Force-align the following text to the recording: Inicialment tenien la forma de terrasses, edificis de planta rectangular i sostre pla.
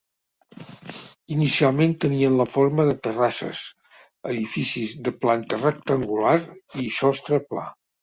Inicialment 1.35 1.93
tenien 2.05 2.39
la 2.39 2.47
forma 2.55 2.87
de 2.89 2.97
terrasses, 3.09 3.63
edificis 4.33 4.99
de 5.11 5.17
planta 5.23 5.63
rectangular 5.63 6.37
i 6.89 6.93
sostre 7.01 7.45
pla. 7.51 7.73